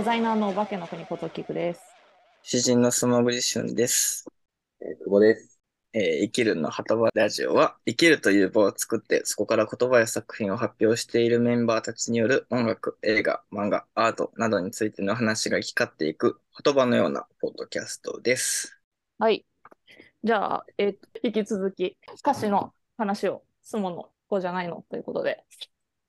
[0.00, 1.82] デザイナーのお化けの国ことキクです。
[2.42, 4.24] 詩人の素潜り俊です。
[4.80, 5.60] えー久保です。
[5.92, 18.80] えー生きるの旗場ラジオは、生きるという場を作って、そこから言葉や作品を発表しているメンバーたちによる音楽、映画、漫画、アートなどについての話が行き交っていく言葉のようなポッドキャストです。
[19.18, 19.44] はい。
[20.24, 24.82] じゃあ、えー引き続き、歌詞の話を、スモの子じゃないの？
[24.88, 25.44] ということで。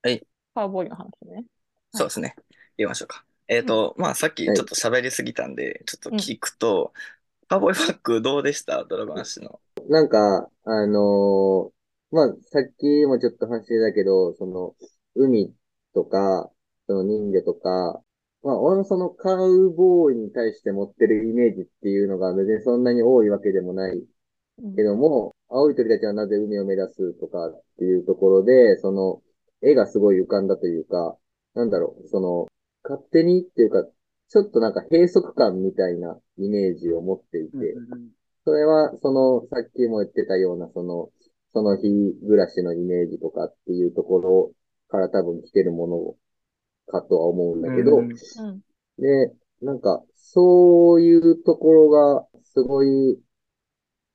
[0.02, 0.26] はい。
[0.56, 1.44] カウボーイの話ね。
[1.94, 2.36] そうですね。
[2.78, 3.26] 言いましょうか。
[3.52, 6.94] えっと、まあ、さっきちょっと喋りすぎたんで、ちょっと聞くと、
[7.50, 8.86] カーボーイファックどうでした？
[8.86, 9.60] ドラゴン足の。
[9.90, 14.74] なんか、あのーまあ、さっきもちょっと話してたけど、その、
[15.16, 15.54] 海
[15.94, 16.50] とか、
[16.88, 18.02] その人魚とか、
[18.42, 23.98] まあ、俺もそのカウボーイに対して持ってるイメージっていうのが別にそんなに多いわけでもない。
[23.98, 24.76] うん。
[24.76, 29.22] けども、青い鳥たちはなぜ海を目指すとかっていうところで、その、
[29.62, 31.18] 絵がすごい浮かんだというか、
[31.54, 32.48] なんだろう、その、
[32.84, 33.86] 勝手にっていうか、
[34.30, 37.76] ちょっとなんか閉塞感みたいなイメージを持っていて、
[38.44, 41.10] それは、その、さっきも言ってたような、その、
[41.54, 41.90] その日
[42.26, 44.52] 暮らしのイメージとかっていうところ
[44.88, 46.16] から多分来てるもの
[46.88, 48.62] かとは思うんだけど、うんうん。
[48.98, 53.20] で、なんか、そういうところが、すごい、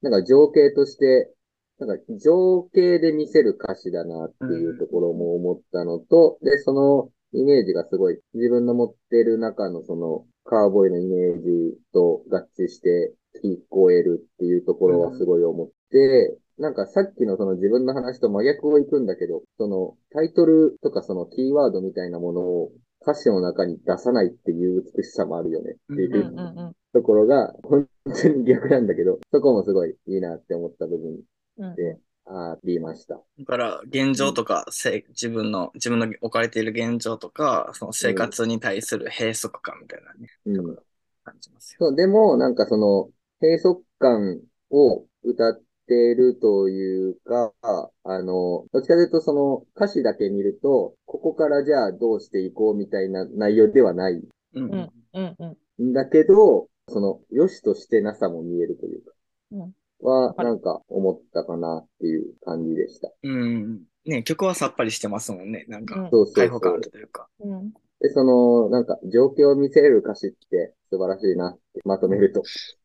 [0.02, 1.30] なんか情景として、
[1.78, 13.12] なんか情景で見せる歌詞だなっていうところも思ったのと、で、そのイメージがすごい自分の持ってる中のそのカーボーイのイメージと合致して
[13.44, 22.70] 聞こえるっていうところはすごい思って、なんかさっきのその自分の話と真逆を行くんだけど、そのタイトルとかそのキーワードみたいなものを
[23.02, 25.72] 歌詞の中に出さないっていう美しさもあるよね。
[25.92, 26.14] っていうん。
[26.14, 31.20] ううんうんところが、本当に逆なんだけど、そこもすごいいいなって思った部分
[31.58, 33.20] うんで、ありました。
[33.38, 40.76] だから、現状とか、せ自分の、自分の置かれている現状とか、その生活に対する閉塞感みたいなね、うん。
[41.24, 41.78] 感じますよ。
[41.80, 44.40] そう、でも、なんかその、閉塞感
[44.70, 54.14] を歌ってるというか、あの、どっちかというとその歌詞だけ見ると、ここからじゃあどうしていこうみたいな内容ではない
[54.54, 55.36] うんうんうん
[55.78, 55.90] うん。
[55.90, 59.12] んだけど、その、良しとしてなさも見えるというか、
[59.52, 63.10] うんは、はいなんか思ったかなっていう感じでした。
[63.22, 63.82] うん。
[64.04, 65.64] ね、曲はさっぱりしてますもんね。
[65.68, 66.80] なんか、うんそうそう開放感あそう。
[66.82, 67.28] るというか。
[67.40, 67.72] うん。
[68.00, 72.42] で、その、なんか、状況を見せれる歌詞って素晴らしいなってまとめると、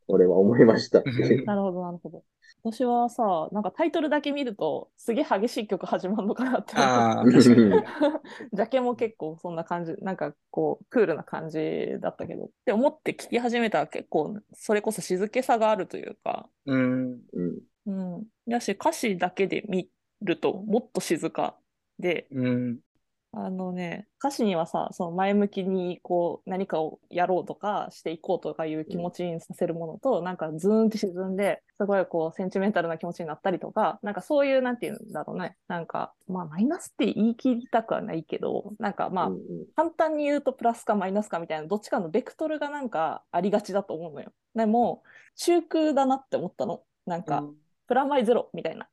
[0.07, 1.01] 俺は思いました。
[1.03, 2.23] なるほど、なるほど。
[2.63, 7.83] 私はさ、なんかタイトルだけ見ると、すげえ激しい曲始まるのかなって思ああ、うん確かに。
[8.53, 11.59] ジャケも結構そんな感じ、なんかこう、クールな感じ
[11.99, 17.22] だったけど、って思って聞き始めたら結構、それこそ静けさがあるというか、うん。
[17.33, 17.61] うん。
[17.85, 18.27] うん。
[18.45, 19.89] やし、歌詞だけで見
[20.22, 21.57] ると、もっと静か
[21.99, 22.79] で、うん。
[23.33, 35.55] あのね、歌詞にはさ、その前向きにこう何かをやろうとかしていこうとかいう気持ちにさせるものと、なんかズーンって沈んで、すごいこうセンチメンタルな気持ちになったりとか、なんかそういう、なんていうんだろうね。
[35.69, 39.41] なんか、まあマイナスって言い切りたくはないけど、なんかまあうんうん
[39.77, 44.33] 簡単に言うとプラスかマイナスかみたいな、どっちかのベクトルがなんかありがちだと思うのよ。
[44.55, 45.03] でも、
[45.37, 46.83] 中空だなって思ったの。
[47.05, 47.45] なんか、
[47.91, 48.88] プラマイゼロみたいな。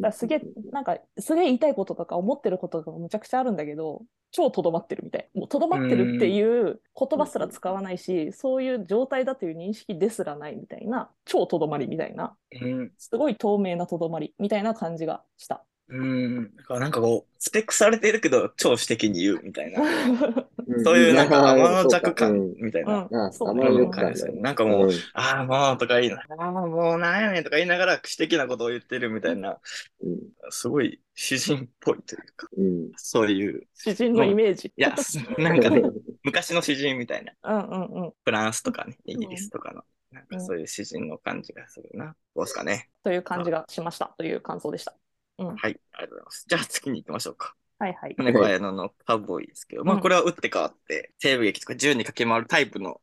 [0.00, 5.28] だすげえ、なんか、すげえ言いたいこととか思ってることがむちゃくちゃあるんだけど、超とどまってるみたい。
[5.34, 12.92] もうとどまってるっていう言葉すら使わないし、そういう状態だという認識ですらないみたいな、超とどまりみたいな、うん。
[12.96, 15.66] すごい透明なとどまりみたいな感じがした。
[15.92, 16.04] う
[16.40, 16.56] ん。
[16.56, 19.82] だからなんかこう、スペックされてるけど、超私的に言うみたいな。
[19.82, 20.84] うん。
[20.84, 23.08] そういうなんか 天の弱感うんみたいな。
[23.32, 23.90] そう。
[23.90, 24.24] 感じ。
[24.40, 24.92] なんかもう、うん。
[25.12, 29.58] ああ、もうとか言いな、ああ、もうなんやねんとか言いながら、私的なことを言ってるみたいな、
[30.02, 30.18] うん
[30.50, 32.90] すごい詩人っぽいというか、うん。
[32.96, 34.72] そういう、詩人のイメージ。
[34.74, 34.94] いや、
[35.38, 35.82] なんかね、
[36.22, 38.12] 昔の詩人みたいな、うんうんうん。
[38.24, 42.14] フランスとかね、イギリスとかの、なんかそういう詩人の感じがするな。
[42.34, 42.88] どうですかね。
[43.02, 44.14] という感じがしました。
[44.16, 44.94] という感想でした。
[45.38, 46.44] はい、ありがとうございます。
[46.48, 47.54] じゃあ次に行きましょうか。
[47.78, 48.14] はいはい。
[48.16, 53.00] 猫屋ののカウボーイですけど、まあうんこれは打って変わって、西部劇とか銃に駆け回るタイプの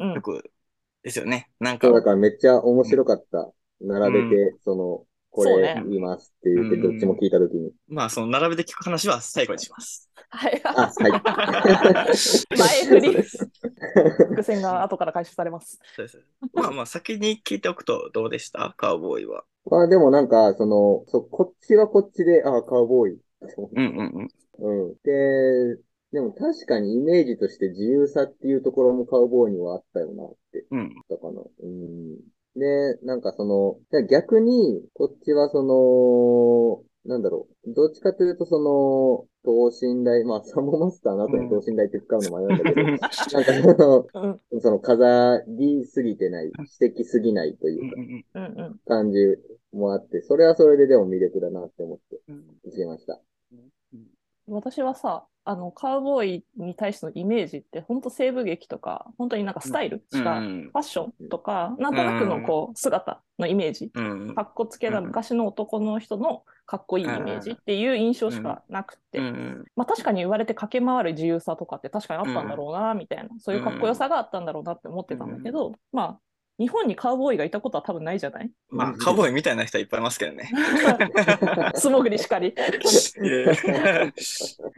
[0.00, 0.14] うん。
[0.14, 0.50] 曲
[1.02, 1.50] ですよね。
[1.60, 3.52] なんかそう、だからめっちゃ面白かった。
[3.80, 7.72] 並べて、その、こそうれね言いますって言って、うんどっちも聞いたときに。
[7.88, 10.08] まあその並べて聞く話は最後にします。
[10.30, 10.60] はい。
[10.64, 11.12] あ、はい。
[12.56, 13.50] 前振りそうです
[14.28, 15.78] 伏線が後から回収されます。
[15.96, 16.22] そうです。
[16.52, 18.74] まあまあ先に聞いておくとどうでした？
[18.76, 19.44] カウボーイは。
[19.66, 23.18] まあでもなんか、その、そう、こっちはこっちで、あ、カウボーイ。
[23.76, 24.28] うんうん
[24.60, 24.88] うん。
[24.88, 24.94] うん。
[25.02, 25.82] で、
[26.12, 30.88] でも確かにイメージとして自由さっていうところもカウボーイにはあったよなってうん。
[31.08, 31.42] 言ったかな。
[31.62, 32.16] うん。
[32.56, 33.78] で、なんかその、
[34.08, 34.82] 逆に、
[35.24, 37.74] ちはその、なんだろう。
[37.74, 44.60] どっちかというと、その、等身大、まあ、サモマスターの後に等身大って使うのもあれなんだけど、 なんかその、うん。
[44.60, 49.18] その飾りすぎてない、素敵すぎないというか、うんうん感じ
[49.72, 52.44] もあって、それはそれででも魅力だなって思ってうん。
[52.66, 53.20] 聞きました。
[54.46, 76.20] 私はさ、あの、カウボーイに対してのイメージって、本当西部劇とか、本当になんかスタイルしか、うんファッションとか、なんとなくのこう、姿のイメージ、うんかっこつけた昔の男の人のかっこいいイメージっていう印象しかなくて、うんまあ確かに言われて駆け回る自由さとかって確かにあったんだろうな、みたいな、そういうかっこよさがあったんだろうなって思ってたんだけど、まあ、
[76.58, 78.50] 日本にカウボーイがいたことは多分ないじゃない？
[78.70, 80.50] まあ、カウボーイみたいな人はいっぱいいますけどね。
[81.74, 82.54] 素潜りしかり。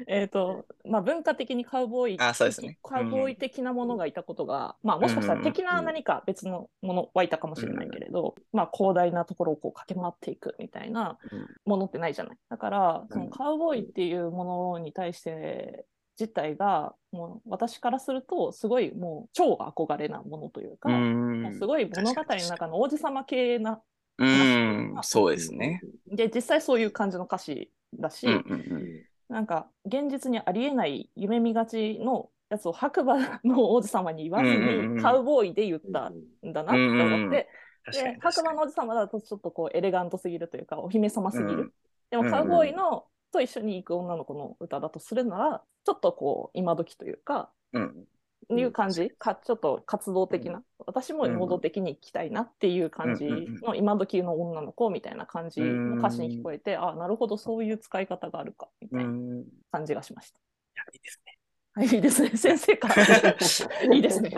[0.06, 2.78] えっと、まあ文化的にカウボーイ、あそうですね。
[2.82, 11.18] カウボーイ的なものがいたことが、まあもしかしたら的な何か別のものはいたかもしれないけれど、まあ広大なところをこう駆け回っていくみたいな
[11.66, 12.36] ものってないじゃない？
[12.48, 15.84] だから、そのカウボーイっていうものに対して
[16.18, 23.80] 自体が、もう私からすると、すごいもう超憧れなものというか、もうすごい物語の中の王子様系な、
[24.18, 25.80] うん、そうですね。
[26.06, 37.48] で、実際そういう感じの歌詞だし、うんうんなんか現実にありえない夢見がちのやつを白馬の王子様に言わずうんうんうんにカウボーイで言ったんだなって思って、
[37.84, 38.20] 確かでに確かに。
[38.20, 41.50] 白馬の王子様だとちょっとこうエレガントすぎるというかお姫様すぎる。
[41.50, 41.72] うん。
[42.10, 48.04] でもカウボーイのと一緒に行く女の子の歌だとするならちょっとこう今時というか、うん
[48.48, 49.10] いう感じ？
[49.10, 53.24] かちょっと活動的な、私も能動的に行きたいなっていう感じ
[53.64, 59.42] の今時の女の子みたいな感じの歌詞に聞こえて、あなるほどそういう使い方があるかみたいな
[59.72, 60.38] 感じがしました。
[60.76, 61.38] や、いいですね。
[61.74, 62.30] はい、いいですね。
[62.36, 63.94] 先生から。
[63.94, 64.30] いいですね。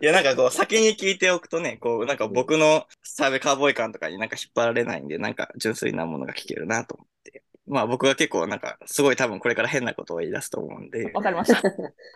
[0.00, 7.13] いや、なんかこう、先に聞いておくとね、こう、なんか僕のサーベカーボーイ感とかになんか引っ張られないんで、なんか純粋なものが聞けるなと思って。
[7.66, 11.10] まあ僕は結構なんか、すごい多分これから変なことを言い出すと思うんで。
[11.12, 11.62] わかりました。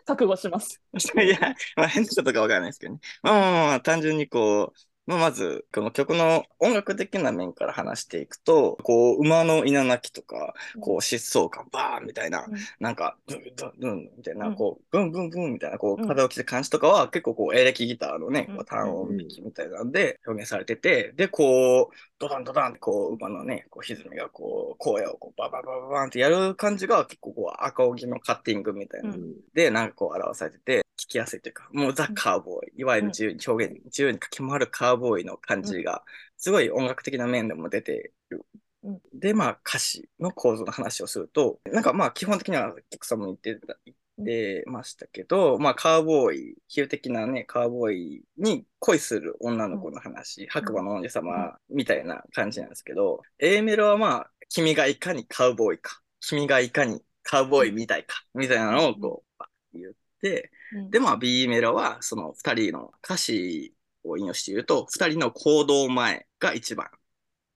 [0.04, 0.82] 覚悟します。
[1.16, 1.38] いや、
[1.76, 3.00] まあ変なことかわからないですけどね。
[3.22, 29.34] まあまあまあまあ、単純にこう、まあ、まず、この曲の音楽的な面から話していくと、こう、馬の稲鳴きとか、こう、疾走感、バーンみたいな、うんなんか、ブンブンブンみたいな、うんこう、ブンブンブンみたいな、こう、うん風を切る感じとかは、結構こう、エレキギターのね、うんこう単音弾きみたいなんで表現されてて、で、こう、ドダンドダンって、こう、馬のね、こう、歪みがこう、荒野をこう、バババババンってやる感じが、結構こう、赤荻のカッティングみたいなうん。
[29.54, 36.02] で、なんかこう表されてて、聞きやすいというか、もうザ・カーボーイ、いわゆる自由に表現、自由に駆け回るカーボーイの感じが、
[36.36, 38.44] すごい音楽的な面でも出てる。
[38.82, 39.00] うん。
[39.14, 59.44] で、まあ歌詞の構造の話をすると、なんかまあ基本的にはキクさんも言ってた、言ってましたけど、まあカーボーイ、比喩的なね、カーボーイに恋する女の子の話、白馬の王子様みたいな感じなんですけど、A メロはまあ、君がいかにカウボーイか、君がいかにカウボーイみたいか、みたいなのをこう、
[59.78, 60.90] 言って、うん。
[60.90, 63.74] で、まあ B メロは、その二人の歌詞
[64.04, 66.88] を引用して言うと、二人の行動前が一番。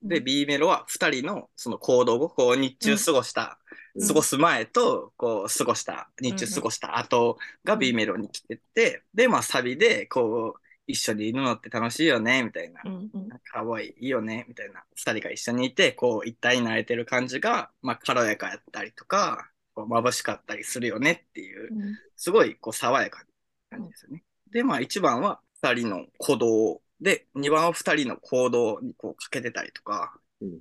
[0.02, 12.80] で、B メロは二人のその行動後、こう日中過ごした、うん過ごす前と、こう過ごした、日中過ごした後が B メロに来てて、で、まあサビで、こう、一緒にいるのって楽しいよね、みたいな。
[12.84, 14.82] うんうんかわいい、いいよね、みたいな。
[14.94, 23.24] 二人が一緒にいて、こう、一体になれてる感じが、まあ、軽やかやったりとか、こう眩しかったりするよねっていう、うんすごい、こう、爽やか
[23.70, 24.24] な感じですよね。
[24.50, 30.60] で、まあ、一番は二人の鼓動で、二番は二人の行動にこう、かけてたりとか、うん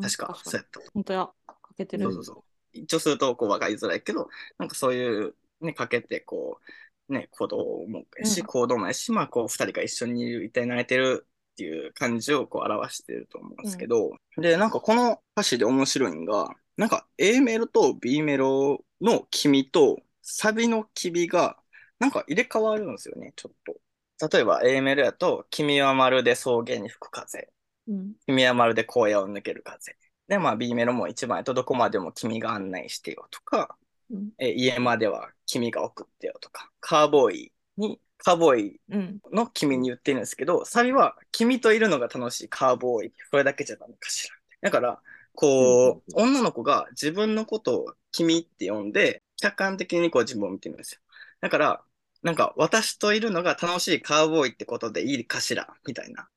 [0.00, 0.86] 確か、そうやったと。
[0.92, 2.04] 本当や、かけてる。
[2.04, 2.51] そうそうそう。
[2.72, 6.58] 一応すると、こう、わかりづらいけど、なんかそういう、ね、かけて、こ
[7.08, 21.58] う、ね、鼓動もやし、うん行動もやし、まあ、こう、二人が一緒にいる、一体になれてるっていう感じをこう表してると思うんですけど、で、なんかこの歌詞で面白いのが、なんか A メロと B メロの君とサビの君が、
[21.98, 23.76] なんか入れ替わるんですよね、ちょっと。
[24.28, 27.48] 例えば A メロやと、君はまるで草原に吹く風。
[27.88, 29.94] うん君はまるで荒野を抜ける風。
[30.28, 33.76] で、まあ B メロも一番やとどこまでも君が案内してよとか、
[34.10, 43.12] うんえ家までは君が送ってよとか、カーボーイに、カーボーイうんの君に言ってるんですけど、サビは君といるのが楽しいカーボーイ。
[43.30, 44.36] それだけじゃダメかしら。
[44.62, 45.00] だから、
[45.34, 51.00] こう、女の子が自分のことを君って呼んで、客観的にこう自分を見てるんですよ。
[51.40, 51.82] だから、
[52.22, 56.28] なんか私といるのが楽しいカーボーイってことでいいかしら、みたいな。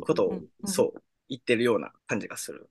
[0.00, 2.68] ことを、うんうんそう、言ってるような感じがする。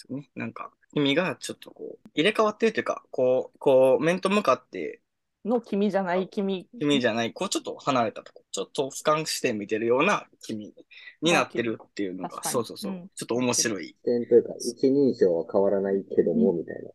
[0.00, 0.30] ですよね。
[0.34, 5.00] なんか、君がちょっとこう、入れ替わってるというか、こう、こう、面と向かって
[5.44, 6.68] の君じゃない君。
[6.78, 10.74] 君じゃない、こうちょっと離れたとこ、ちょっと俯瞰して見てるような君
[11.22, 13.96] になってるっていうのが、そうそうそう、うんちょっと面白い。
[14.04, 16.90] 点というか、一人称は変わらないけども、みたいな。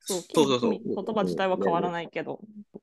[0.00, 2.40] そうそうそうそう君言葉自体は変わらないけど、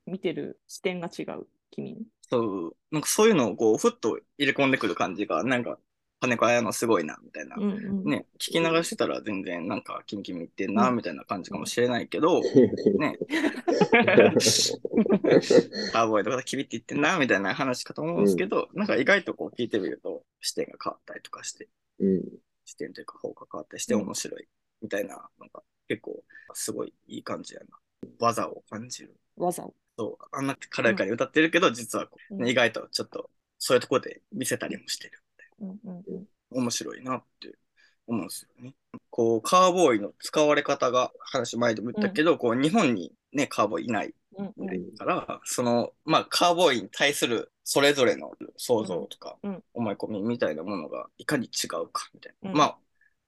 [0.08, 1.98] 見てる視点が違う君。
[2.30, 5.77] そう、なんかそういうのをこう、ふっと入れ込んでくる感じが、なんか、
[6.24, 7.58] 金子綾乃すごいな、みたいな。
[7.58, 7.75] うんう
[8.06, 8.06] ん。
[8.06, 12.39] ね、聞き流してたら全然なんか、キミキミ言ってんな、うんみたいな感じかもしれないけど、
[12.98, 13.18] ね、
[15.92, 21.68] カーボーイとかキビって言ってんな、みたいな話かと思うんですけど、なんか意外とこう聞いてみると、視点が変わったりとかして、
[22.00, 22.24] うん。
[22.63, 24.48] 視点というか方が変わったりして面白い、
[24.82, 27.68] みたいな、なんか結構、すごいいい感じやな。
[28.20, 29.13] 技を感じる。
[29.36, 29.75] 技を。
[29.98, 35.24] そう、あんな軽やかに歌ってるけど、実はこう、うん意外とちょっと、そういうところで見せたりもしてる。
[35.63, 36.27] うんうんうん。
[36.51, 37.55] 面白いなって
[38.08, 38.75] 思うんですよね。
[39.10, 52.51] こう、カーボーイの使われ方が、話前でも言ったけど、こう、日本にね、カーボーイいないうんうんから、その、まあ、カーボーイに対するそれぞれの想像とか、うんうん思い込みみたいなものがいかに違うかみたいな。
[52.51, 52.77] うんまあ、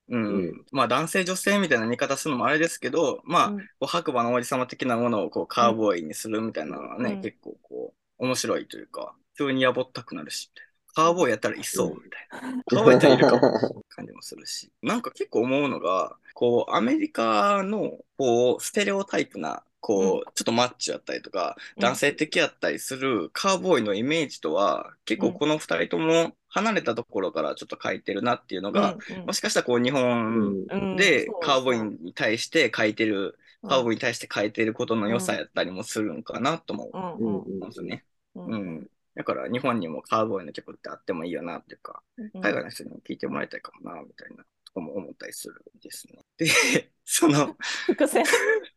[0.10, 10.65] うん、うんまあ男性女性みたいな見方するのもあれですけど、まあ、うんこう白馬の王子様的なものをこうカーボーイにするみたいなのはね、うん結構こう、面白いというか、急にやぼったくなるし、みたいな。
[10.96, 12.64] カーボーイやったらいそう、みたいな。
[12.64, 13.84] カーボーイやったらいるかも。
[13.90, 14.72] 感じもするし。
[14.82, 21.82] なんか結構思うのが、こう、アメリカの、こう、ステレオタイプな、こう、ちょっとマッチョやったりとか、うん。
[21.82, 30.96] 男性的やったりするカーボーイのイメージとは、結構この二人とも離れたところからちょっと書いてるなっていうのが、もしかしたらこう、日本うん。
[30.96, 33.70] でカーボーイに対して書いてる、うん。
[33.70, 38.06] カーボーイに対して書いてることの良さやったりもするんかなとも思うんですよね。
[38.36, 38.52] うん。
[38.52, 38.90] うん。
[39.16, 46.20] だから日本にもカーボーイの曲ってあってもいいよなっていうか、うん海外の人にも聞いてもらいたいかもな、みたいなとこも思ったりするんですね。
[46.38, 47.56] で、その、
[47.88, 48.26] 伏線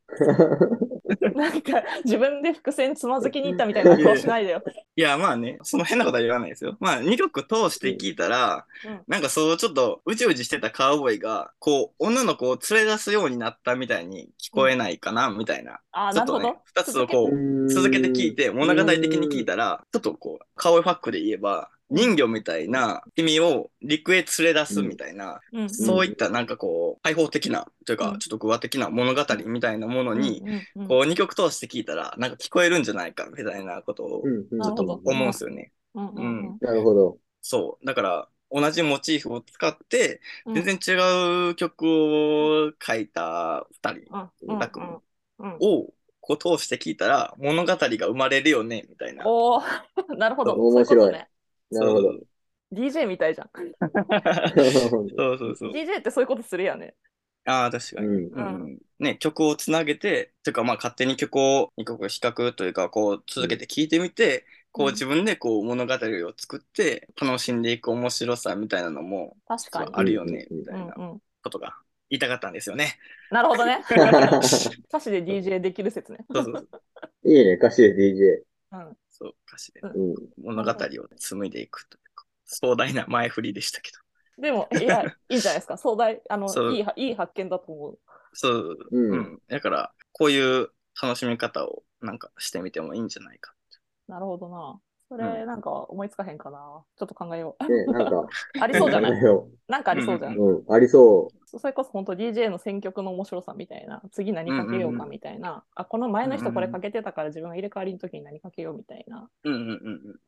[1.34, 4.62] なんか自分で伏線つまずきに行ったみたいな顔しないでよ。
[4.96, 6.76] いや、まあね、その変なことは言わないですよ。
[6.80, 15.80] まあ、2曲通して聞いたら、うんなんかそう、ちょっと、うじうじしてたカウボーイが、こう、女の子を連れ出すようになったみたいに聞こえないかな、みたいな。
[15.92, 30.42] ああ、ちょっとねなるほど。、二つをこう、続けて聞いて、物語的に聞いたら、ちょっとこう、カウボーイファックで言えば、人魚みたいな君を陸へ連れ出すみたいな、うんうんそういったなんかこう、開放的な、というか、うんちょっと具話的な物語みたいなものに、
[30.88, 35.72] こう、2曲通して聞いたら、なんか聞こえるんじゃないか、みたいなことを、うんうんなるほど思うんですよね。
[35.94, 37.18] うんうんうんなるほど。
[37.40, 37.86] そう。
[37.86, 44.00] だから、同じモチーフを使って、うん全然違う曲を書いた二人
[45.38, 49.26] うんを、こう通して聞いたら、物語が生まれるよね、みたいな。
[49.26, 49.62] おお、
[50.18, 50.54] なるほど。
[50.54, 51.14] 面白い。
[51.70, 52.18] なるほど。
[52.72, 53.50] DJ みたいじゃん。
[55.16, 55.72] そうそうそう。
[55.72, 56.94] DJ ってそういうことするやね。
[57.44, 58.06] ああ、確かに。
[58.08, 69.90] うんうんね、曲をつなげて、というかまあ勝手に曲を一曲比較というか、こう続けて聴いてみて、こうんう自分でこう物語を作って楽しんでいく面白さみたいなのも確かに。
[69.92, 70.94] あるよね、うんみたいな
[71.42, 71.76] ことが
[72.10, 72.98] 言いたかったんですよね。
[73.30, 73.84] なるほどね。
[74.88, 76.18] 歌詞で DJ できる説ね。
[76.32, 76.78] そうそうそ
[77.24, 77.30] う。
[77.30, 78.42] いいね、歌詞で DJ。
[78.72, 80.14] うんそう、歌詞でうん。
[80.42, 80.74] 物語を
[81.16, 83.98] 紡いでいくというか、壮大な前振りでしたけど。
[84.42, 85.76] でも、いや、 いいんじゃないですか。
[85.76, 87.98] 壮大、あのいいはいい発見だと思う。
[88.32, 89.42] そう、うんうん。
[89.48, 90.70] だから、こういう
[91.00, 93.54] 楽しみ方をなんかしてみてもいいんじゃないか。
[94.06, 94.80] なるほどな。
[95.08, 96.58] それ、うんなんか思いつかへんかな。
[96.98, 97.72] ちょっと考えよう。
[97.72, 98.28] ね、なんか、
[98.60, 99.22] ありそうじゃない？
[99.66, 100.36] なんかありそうじゃん。
[100.36, 109.60] うん、ありそそれこそ本当 DJ の選曲の面白さみたいな、次何かけようかみたいな、あ、この前の人これかけてたから自分が入れ替わりの時に何かけようみたいな、うんうん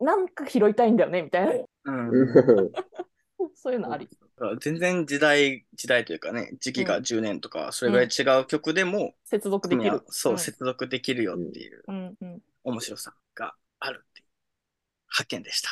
[0.01, 2.09] うんなんか拾いたいんだよねみたいな、うん。
[2.09, 2.13] う。
[2.13, 2.71] うんうん
[3.55, 4.09] そういうのあり。
[4.61, 10.03] 全然時代、時代というかね、時期が10年とか、それぐらい違う曲でも、接続できる。
[10.09, 12.43] そう、ん接続できるよっていううんうん。
[12.65, 14.27] 面白さがあるっていう
[15.11, 15.69] 発見でした。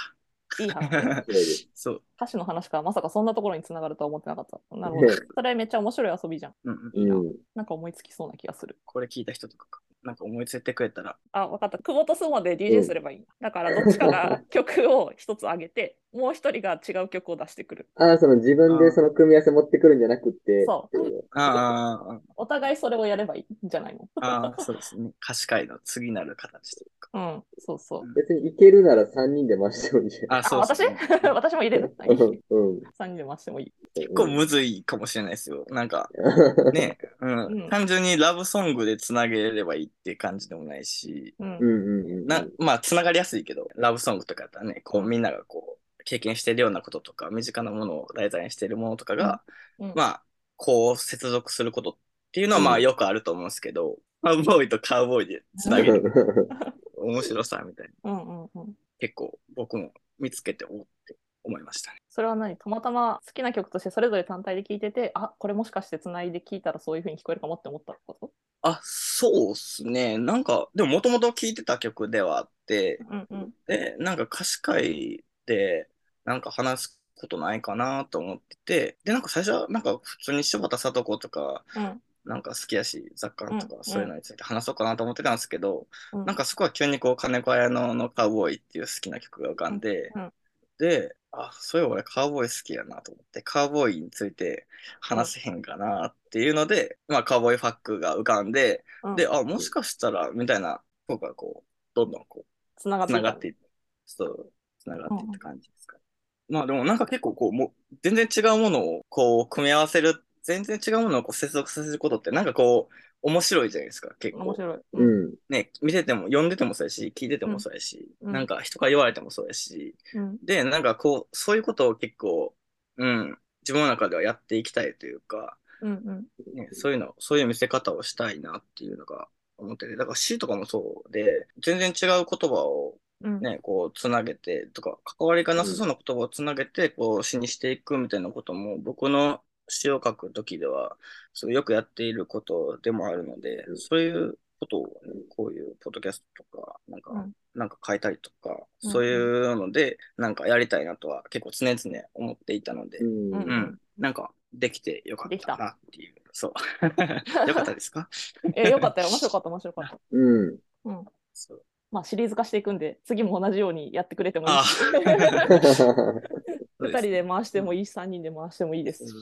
[0.63, 1.71] いい話。
[1.75, 2.03] そう。
[2.17, 4.77] 歌詞の話からまさかそんなところにつながるとは思ってなかった。
[4.77, 5.09] なるほど。
[5.35, 6.55] それめっちゃ面白い遊びじゃん。
[6.65, 7.33] うんうん、なうん。
[7.55, 8.79] なんか思いつきそうな気がする。
[8.85, 11.79] これ聞いた人とか、なんか思いついてくれたら、あ、わかった。
[11.79, 13.25] 久保とスモで DJ すればいい。
[13.41, 17.89] だからどっちかが 曲を一つ上げて、もう一人が違う曲を出してくる。
[17.97, 24.09] ああ、その自分でその組み合わせ持ってくるんじゃなくって、そうああ、お互いそれをやればいいんじゃないの？
[24.23, 25.13] ああ、そうですね。
[25.23, 28.15] 歌詞会の次なる形というん、そうそう。
[28.15, 30.33] 別にいけるなら3人で回してもいいじゃん。
[30.33, 31.21] あ、あ、そう私ですね。
[31.33, 31.95] 私も入れる。
[32.07, 32.19] うん。
[32.19, 32.83] うん。
[32.99, 33.73] 3人で回してもいい。
[33.95, 35.65] 結構むずいかもしれないですよ。
[35.71, 36.11] なんか、
[36.75, 42.27] ね、うん、うん単純にラブソングでつなげればいいって感じでもないし、うんうんうんうん。
[42.27, 49.43] な、まあ、つながりやすいけど、ラブソングとかやったらね、こう、みんながこう、経験してるようなこととか、身近なものを題材にしてるものとかが、
[49.79, 50.23] うんまあ、
[50.57, 51.97] こう、接続することっ
[52.33, 56.03] ていうのは、まあ、うんよくあると思うんですけど、カウボーイとカウボーイでつなげる。
[57.09, 58.11] 面白さみたいな。
[58.13, 58.75] うんうんうん。
[58.99, 61.99] 結構僕も見つけておって思いましたね。
[62.09, 62.57] それは何？
[62.57, 68.31] たまたま好きな曲としてそれぞれ単体で聴いてて、あこれもしかしてつないで聴いたらそういう風に聞こえるかもって思ったこと？
[68.63, 70.19] あ、そうっすね。
[70.19, 73.51] なんか、でももともと聴いてた曲ではあって、うんうん。
[73.69, 75.89] で、なんか歌詞会で
[76.25, 86.25] なんか話すことないかなと思ってて、で、なんか最初はなんか普通に柴田聡子とか、うんなんか好きやし、雑感とうんかそういうのについて話そうかなと思ってたんですけど、うん。
[86.27, 90.33] なんかそこは急にこう金子綾乃のカウボーイっていう好きな曲が浮かんで、うんうん。
[90.79, 94.67] で、あ、そういえば俺カウボーイ好きやなと思って、カウボーイについて
[95.01, 99.17] 話せへんかなっていうので、まあカウボーイファックが浮かんで、うん。
[99.17, 103.21] で、あ、もしかしたら、みたいな、僕はこう、どんどんこう、つながっていた。
[103.21, 103.61] つながっていって、
[104.07, 106.03] そう、つながっていった感じですかね。
[106.49, 114.45] まあでもなんか結構こう、もう、全然違うものをこう、組み合わせる、全然違うものをこう接続させることって、なんかこう、面白いじゃないですか、結構。
[114.45, 114.79] 面白い。
[114.95, 115.35] うん。
[115.51, 118.33] ね、見てても、読んでてもそうやし、聞いててもそうやし、うん。
[118.33, 120.39] なんか人から言われてもそうやし、うん。
[120.43, 122.55] で、なんかこう、そういうことを結構、
[122.97, 126.55] うん、自分の中ではやっていきたいというか、うんうん。
[126.55, 129.29] ね、そういうの、そういう見せ方をしたいなっていうのが
[129.59, 133.41] 思ってて、だから詩とかもそうで、全然違う言葉をうん。
[133.41, 140.97] ね、こう、つなげて、とか、関わりがなさそうな言葉をつなげて、こう、詩にしていくみたいなことも、僕の詩を書くときでは、
[141.33, 153.35] そうよくやっていることでもあるので、うんそういうことをね、こういうポッドキャストとか、なんか、うんなんか書いたりとか、うんそういうので、なんかやりたいなとは結構常々思っていたので、うん。
[153.35, 156.15] うんうん、なんか、できてよかったなっていう。
[156.33, 156.53] そう。
[157.49, 158.09] よかったですか？
[158.55, 159.09] え、よかったよ。
[159.09, 159.99] 面白かった、面白かった。
[160.11, 160.59] うん。
[160.85, 161.05] うん。
[161.35, 161.63] そう。
[161.91, 164.79] まあ、シリーズ化していくんで、次も同じようにやってくれてもいいあし、
[166.81, 169.13] 2人で回してもいいし、3人で回してもいいですし、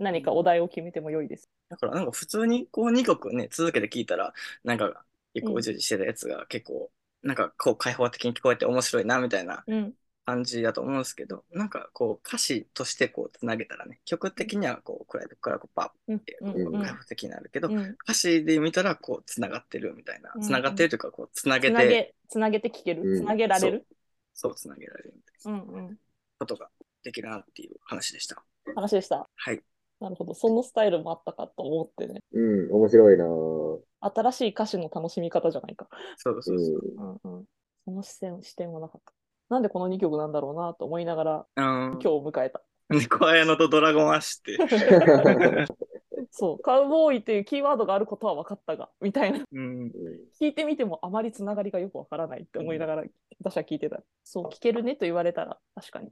[0.00, 1.48] 何かお題を決めても良いです。
[1.68, 4.32] だからなんか普通にこう2曲ね、続けて聞いたら、
[4.64, 5.04] なんか
[5.34, 6.90] 結構うじうじしてたやつが結構、
[7.22, 9.94] なんかこう開放的に聞こえて面白いなみたいなうん。
[10.26, 17.96] 感じだと思うんですけど、なんかこう歌詞としてこうつなげたらね、曲的にはこう暗いとこからこうパッうんてうんうん開放的になるけど、うん。
[18.04, 23.02] 歌詞で見たらこうつながってるみたいなう、んつながってるというかこうつなげて、つなげ、て聞ける？
[23.02, 23.86] うんつなげられる？
[24.34, 25.96] そうつなげられるみたいなうんうん。
[26.38, 26.68] ことが
[27.02, 28.40] できるなっていう話でした。
[28.76, 29.26] 話でした。
[29.34, 29.60] はい。
[30.00, 30.34] なるほど。
[30.34, 32.22] そのスタイルもあったかと思ってね。
[32.32, 32.72] うん。
[32.72, 33.78] 面白いなぁ。
[34.00, 35.88] 新しい歌詞の楽しみ方じゃないか。
[36.16, 37.18] そうそうそう。
[37.24, 37.44] うんうん。
[37.84, 39.12] その視線、視点はなかった。
[39.50, 41.64] なんでこの2曲なんだろうなと思いながらうん。
[41.92, 42.62] 今日を迎えた。
[42.88, 45.66] 猫綾乃とドラゴンアッシュって。
[46.32, 49.44] そう、カウボーイっていうキーワードがあることは分かったが、みたいな。
[49.52, 49.92] うん。
[50.40, 53.04] 聞いてみてもあまりつながりがよくわからないって思いながら
[53.42, 54.02] 私は聞いてた。
[54.24, 56.10] そう、聞けるねと言われたら確かに。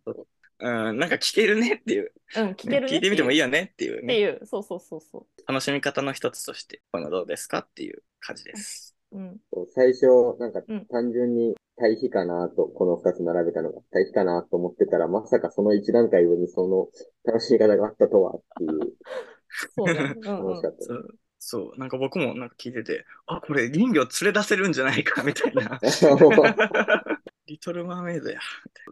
[0.61, 2.13] うん、なんか聞けるねっていう。
[2.37, 4.15] うん、聞けるね聞いてみてもいいいよねっていうね。
[4.15, 8.95] っていう、そうそうそうそ楽しみ方の一つとして、このどうですかっていう感じです。
[9.13, 9.19] う。
[9.19, 9.41] うん、
[9.75, 10.07] 最初、
[10.39, 16.89] なんかうん単純に対比かなと、この二つ並べたのが対比かなと思ってたら、まさかその一段階上にその
[17.25, 18.79] 楽しみ方があったとはっていう、
[19.77, 20.15] そうね。
[20.17, 20.87] うんうん楽しかったです。
[20.89, 25.81] そう、そう、なんか僕もなんか聞いてて、あ、これ人魚連れ出せるんじゃないかみたいな。
[27.49, 28.39] リトル・マーメイドや。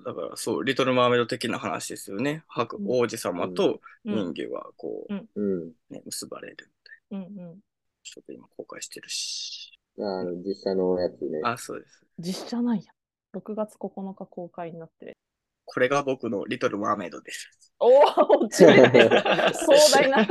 [0.04, 2.42] だからそう、リトル・マーメイド的な話ですよね。
[2.48, 5.72] 白うん王子様とうん人魚がこう、うん。
[5.90, 6.70] ね、結ばれる。
[7.10, 7.60] うんうん。
[8.02, 9.78] ちょっと今公開してるし。
[9.98, 11.40] あの、実写のやつね。
[11.44, 12.02] あ、そうです。
[12.18, 12.82] 実写なんや。
[13.34, 15.16] 6月9日公開になって。
[15.66, 17.50] これが僕のリトル・マーメイドです。
[17.78, 20.26] おお、違う 壮大な。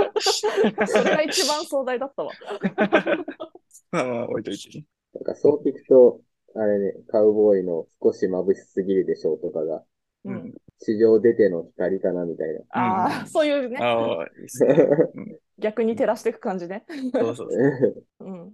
[0.88, 2.32] それが一番壮大だったわ。
[3.92, 4.86] まあまあ置いといてね。
[5.14, 6.22] なんかそう聞くと、
[6.56, 9.84] あれね、カウボーイの少し眩しすぎるでしょうとかが、
[10.24, 10.54] ううんん。
[10.80, 12.62] 地上出ての光かなみたいな。
[12.70, 14.76] ああ、うんそういうね、ああ、いいっすね。
[15.60, 16.86] 逆に照らしていく感じね。
[17.20, 18.06] そうそうそう。
[18.20, 18.54] うん、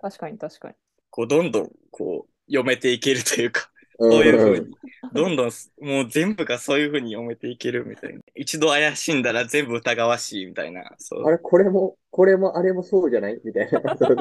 [0.00, 0.74] 確かに確かに。
[1.10, 3.70] こう、どんどん、こう、読めていけるというか、
[4.02, 4.76] そそういうふうに、
[5.14, 8.20] どんどん、もう全部がそういうふうに読めていけるみたいな。
[8.34, 10.92] 一度怪しんだら全部疑わしいみたいな。
[10.98, 13.96] そうあれ、これも、これもあれもそうじゃないみたいな。
[13.96, 14.16] そう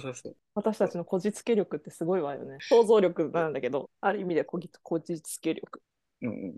[0.00, 0.36] そうそう。
[0.54, 2.58] 私たちのこじつけ力ってすごいわよね。
[2.60, 5.80] 想像力なんだけど、ある意味でこぎこじつけ力。
[6.22, 6.52] うんうん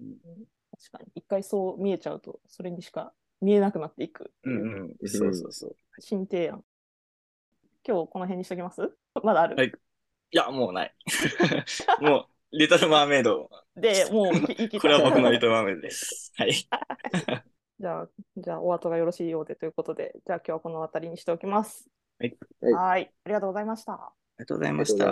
[0.71, 1.11] 確かに。
[1.15, 4.33] 一回そう見えちゃうと、それにしか見えなくなっていく。
[4.45, 4.53] うん。
[4.53, 5.09] うんうん。
[5.09, 5.77] そうそうそう。
[6.01, 6.63] 新提案。
[7.87, 8.91] 今日この辺にしときます？
[9.23, 9.73] まだある、はい
[10.31, 10.95] いや、もうない。
[12.03, 13.51] もう、リトルマーメイド。
[13.77, 16.33] で、もう、生きこれは僕のリトルマーメイドです。
[16.37, 16.53] はい。
[17.81, 21.87] じゃあ、じゃあ、お後がよろしいようでということで、じゃあ今日はこの辺りにしておきます。
[22.19, 22.37] はい。
[22.61, 23.13] はい。
[23.25, 23.93] ありがとうございました。
[23.93, 25.05] ありがとうございました。
[25.05, 25.11] で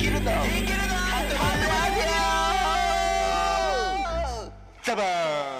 [0.00, 0.70] きるぞでき
[4.90, 5.51] るバー